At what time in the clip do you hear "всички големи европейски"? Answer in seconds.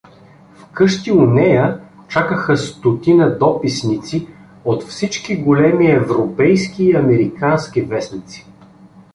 4.83-6.83